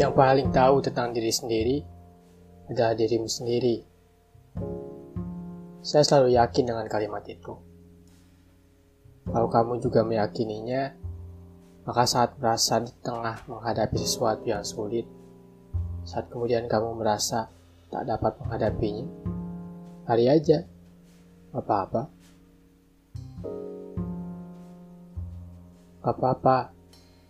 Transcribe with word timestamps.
Yang 0.00 0.16
paling 0.16 0.48
tahu 0.48 0.80
tentang 0.80 1.12
diri 1.12 1.28
sendiri 1.28 1.76
adalah 2.72 2.96
dirimu 2.96 3.28
sendiri. 3.28 3.84
Saya 5.84 6.00
selalu 6.00 6.40
yakin 6.40 6.72
dengan 6.72 6.88
kalimat 6.88 7.20
itu. 7.28 7.52
Kalau 9.28 9.52
kamu 9.52 9.76
juga 9.76 10.00
meyakininya, 10.00 10.96
maka 11.84 12.08
saat 12.08 12.32
merasa 12.40 12.80
di 12.80 12.88
tengah 13.04 13.44
menghadapi 13.44 14.00
sesuatu 14.00 14.48
yang 14.48 14.64
sulit, 14.64 15.04
saat 16.08 16.32
kemudian 16.32 16.64
kamu 16.64 16.96
merasa 16.96 17.52
tak 17.92 18.08
dapat 18.08 18.40
menghadapinya, 18.40 19.04
hari 20.08 20.32
aja, 20.32 20.64
apa-apa. 21.52 22.08
Apa-apa, 26.00 26.72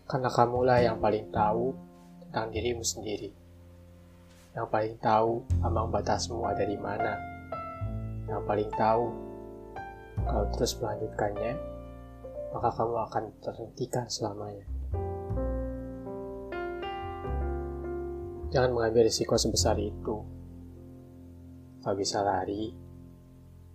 karena 0.06 0.30
kamulah 0.30 0.78
yang 0.78 1.02
paling 1.02 1.26
tahu 1.34 1.89
tentang 2.30 2.54
dirimu 2.54 2.86
sendiri. 2.86 3.34
Yang 4.54 4.66
paling 4.70 4.94
tahu 5.02 5.42
ambang 5.66 5.90
batasmu 5.90 6.46
ada 6.46 6.62
di 6.62 6.78
mana. 6.78 7.18
Yang 8.30 8.42
paling 8.46 8.70
tahu 8.78 9.04
kalau 10.22 10.46
terus 10.54 10.78
melanjutkannya, 10.78 11.54
maka 12.54 12.70
kamu 12.70 12.94
akan 13.02 13.24
terhentikan 13.42 14.06
selamanya. 14.06 14.62
Jangan 18.54 18.70
mengambil 18.70 19.10
risiko 19.10 19.34
sebesar 19.34 19.74
itu. 19.82 20.22
Kalau 21.82 21.96
bisa 21.98 22.22
lari, 22.22 22.70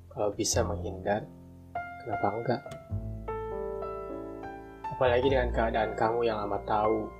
kalau 0.08 0.31
bisa 0.31 0.64
menghindar, 0.64 1.28
kenapa 2.08 2.28
enggak? 2.40 2.62
Apalagi 4.95 5.28
dengan 5.28 5.52
keadaan 5.52 5.92
kamu 6.00 6.23
yang 6.23 6.40
amat 6.48 6.64
tahu, 6.64 7.12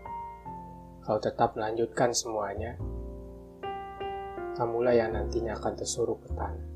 kalau 1.06 1.22
tetap 1.22 1.54
melanjutkan 1.54 2.10
semuanya, 2.18 2.74
kamulah 4.58 4.98
yang 4.98 5.14
nantinya 5.14 5.54
akan 5.54 5.74
tersuruh 5.78 6.18
ke 6.18 6.34
tanah. 6.34 6.68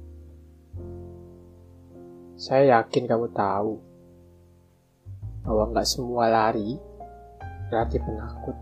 Saya 2.38 2.78
yakin 2.78 3.10
kamu 3.10 3.34
tahu 3.34 3.82
bahwa 5.42 5.74
nggak 5.74 5.90
semua 5.90 6.30
lari 6.30 6.78
berarti 7.74 7.98
penakut, 7.98 8.54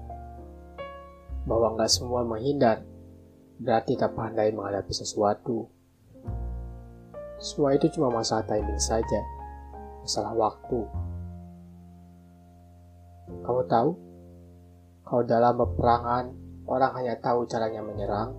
bahwa 1.44 1.76
nggak 1.76 1.92
semua 1.92 2.24
menghindar 2.24 2.88
berarti 3.59 4.00
tak 4.00 4.16
pandai 4.16 4.56
menghadapi 4.56 4.96
sesuatu. 4.96 5.68
Semua 7.44 7.76
itu 7.76 7.92
cuma 7.92 8.08
masalah 8.08 8.48
timing 8.48 8.80
saja, 8.80 9.22
masalah 10.00 10.31
waktu. 10.31 10.80
Kamu 13.44 13.62
tahu, 13.68 14.06
kalau 15.08 15.23
dalam 15.23 15.55
peperangan 15.55 16.25
orang 16.67 16.91
hanya 17.00 17.16
tahu 17.23 17.47
caranya 17.47 17.80
menyerang, 17.80 18.36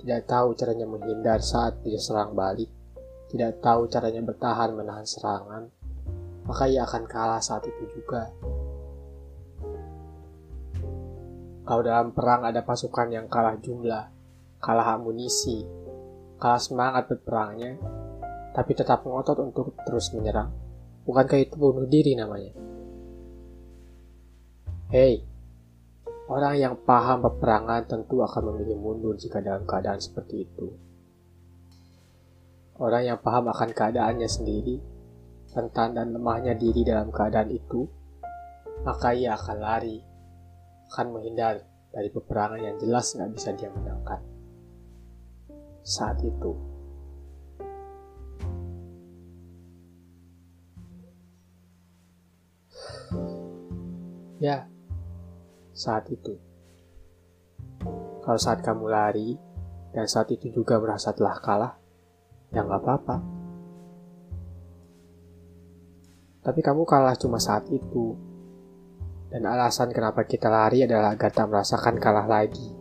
tidak 0.00 0.24
tahu 0.24 0.56
caranya 0.56 0.88
menghindar 0.88 1.44
saat 1.44 1.84
diserang 1.84 2.32
balik, 2.32 2.72
tidak 3.28 3.60
tahu 3.60 3.84
caranya 3.92 4.24
bertahan 4.24 4.72
menahan 4.72 5.04
serangan, 5.04 5.68
maka 6.48 6.64
ia 6.64 6.88
akan 6.88 7.04
kalah 7.04 7.44
saat 7.44 7.68
itu 7.68 7.84
juga. 7.92 8.32
Kalau 11.68 11.84
dalam 11.84 12.16
perang 12.16 12.48
ada 12.48 12.64
pasukan 12.64 13.12
yang 13.12 13.28
kalah 13.28 13.60
jumlah, 13.60 14.08
kalah 14.64 14.96
amunisi, 14.96 15.60
kalah 16.40 16.56
semangat 16.56 17.04
berperangnya, 17.04 17.76
tapi 18.56 18.72
tetap 18.72 19.04
ngotot 19.04 19.36
untuk 19.44 19.76
terus 19.84 20.08
menyerang, 20.16 20.48
bukankah 21.04 21.36
itu 21.36 21.52
bunuh 21.60 21.84
diri 21.84 22.16
namanya? 22.16 22.56
Hei, 24.88 25.27
orang 26.28 26.54
yang 26.60 26.74
paham 26.84 27.24
peperangan 27.24 27.88
tentu 27.88 28.20
akan 28.20 28.52
memilih 28.52 28.76
mundur 28.76 29.16
jika 29.16 29.40
dalam 29.40 29.64
keadaan 29.64 29.96
seperti 29.96 30.44
itu. 30.44 30.68
Orang 32.78 33.02
yang 33.02 33.18
paham 33.18 33.48
akan 33.48 33.72
keadaannya 33.72 34.28
sendiri, 34.28 34.76
rentan 35.56 35.96
dan 35.96 36.14
lemahnya 36.14 36.54
diri 36.54 36.84
dalam 36.84 37.08
keadaan 37.08 37.50
itu, 37.50 37.88
maka 38.84 39.16
ia 39.16 39.34
akan 39.34 39.56
lari, 39.58 39.98
akan 40.92 41.06
menghindar 41.16 41.64
dari 41.90 42.12
peperangan 42.12 42.60
yang 42.60 42.76
jelas 42.76 43.16
nggak 43.16 43.32
bisa 43.34 43.48
dia 43.56 43.72
menangkan. 43.72 44.20
Saat 45.82 46.20
itu, 46.22 46.52
ya, 54.38 54.68
saat 55.74 56.08
itu. 56.12 56.36
Kalau 58.24 58.40
saat 58.40 58.60
kamu 58.60 58.84
lari, 58.88 59.30
dan 59.92 60.04
saat 60.04 60.28
itu 60.32 60.52
juga 60.52 60.76
merasa 60.76 61.16
telah 61.16 61.36
kalah, 61.40 61.72
ya 62.52 62.60
nggak 62.60 62.80
apa-apa. 62.84 63.16
Tapi 66.44 66.60
kamu 66.64 66.88
kalah 66.88 67.16
cuma 67.16 67.36
saat 67.36 67.68
itu. 67.68 68.16
Dan 69.28 69.44
alasan 69.44 69.92
kenapa 69.92 70.24
kita 70.24 70.48
lari 70.48 70.88
adalah 70.88 71.12
agar 71.12 71.28
tak 71.28 71.52
merasakan 71.52 72.00
kalah 72.00 72.24
lagi. 72.24 72.72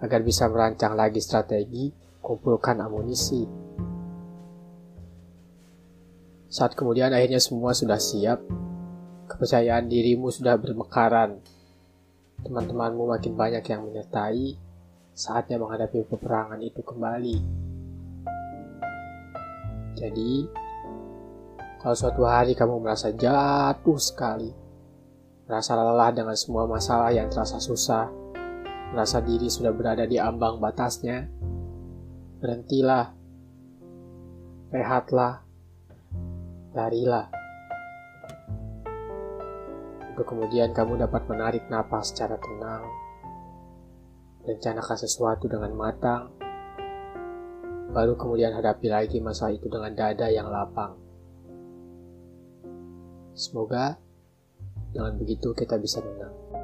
Agar 0.00 0.24
bisa 0.24 0.48
merancang 0.48 0.96
lagi 0.96 1.20
strategi, 1.20 1.92
kumpulkan 2.24 2.80
amunisi. 2.80 3.44
Saat 6.48 6.72
kemudian 6.72 7.12
akhirnya 7.12 7.42
semua 7.42 7.76
sudah 7.76 8.00
siap, 8.00 8.40
kepercayaan 9.28 9.84
dirimu 9.90 10.32
sudah 10.32 10.56
bermekaran. 10.56 11.44
Teman-temanmu 12.44 13.08
makin 13.08 13.32
banyak 13.32 13.64
yang 13.64 13.88
menyertai, 13.88 14.60
saatnya 15.16 15.56
menghadapi 15.56 16.04
peperangan 16.04 16.60
itu 16.60 16.84
kembali. 16.84 17.36
Jadi, 19.96 20.32
kalau 21.80 21.96
suatu 21.96 22.28
hari 22.28 22.52
kamu 22.52 22.84
merasa 22.84 23.08
jatuh 23.16 23.96
sekali, 23.96 24.52
merasa 25.48 25.72
lelah 25.72 26.12
dengan 26.12 26.36
semua 26.36 26.68
masalah 26.68 27.12
yang 27.16 27.32
terasa 27.32 27.56
susah, 27.56 28.12
merasa 28.92 29.24
diri 29.24 29.48
sudah 29.48 29.72
berada 29.72 30.04
di 30.04 30.20
ambang 30.20 30.60
batasnya, 30.60 31.24
berhentilah, 32.44 33.12
rehatlah, 34.68 35.44
larilah. 36.74 37.43
Kemudian 40.22 40.70
kamu 40.70 41.02
dapat 41.02 41.26
menarik 41.26 41.66
napas 41.66 42.14
secara 42.14 42.38
tenang, 42.38 42.86
rencanakan 44.46 44.98
sesuatu 45.02 45.50
dengan 45.50 45.74
matang, 45.74 46.30
baru 47.90 48.14
kemudian 48.14 48.54
hadapi 48.54 48.86
lagi 48.86 49.18
masa 49.18 49.50
itu 49.50 49.66
dengan 49.66 49.90
dada 49.90 50.30
yang 50.30 50.46
lapang. 50.46 50.94
Semoga 53.34 53.98
dengan 54.94 55.18
begitu 55.18 55.50
kita 55.50 55.74
bisa 55.82 55.98
menang. 55.98 56.63